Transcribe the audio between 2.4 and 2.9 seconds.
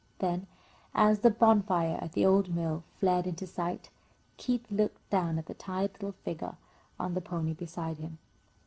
mill